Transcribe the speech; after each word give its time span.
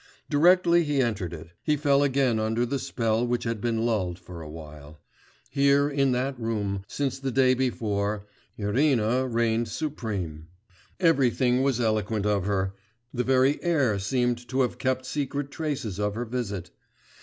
Directly 0.31 0.83
he 0.83 0.99
entered 0.99 1.31
it, 1.31 1.49
he 1.61 1.77
fell 1.77 2.01
again 2.01 2.39
under 2.39 2.65
the 2.65 2.79
spell 2.79 3.23
which 3.23 3.43
had 3.43 3.61
been 3.61 3.85
lulled 3.85 4.17
for 4.17 4.41
a 4.41 4.49
while. 4.49 4.99
Here, 5.51 5.91
in 5.91 6.11
that 6.13 6.39
room, 6.39 6.81
since 6.87 7.19
the 7.19 7.29
day 7.29 7.53
before, 7.53 8.25
Irina 8.57 9.27
reigned 9.27 9.67
supreme; 9.67 10.47
everything 10.99 11.61
was 11.61 11.79
eloquent 11.79 12.25
of 12.25 12.45
her, 12.45 12.73
the 13.13 13.23
very 13.23 13.61
air 13.63 13.99
seemed 13.99 14.47
to 14.47 14.61
have 14.61 14.79
kept 14.79 15.05
secret 15.05 15.51
traces 15.51 15.99
of 15.99 16.15
her 16.15 16.25
visit.... 16.25 16.71